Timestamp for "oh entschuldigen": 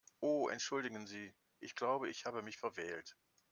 0.19-1.05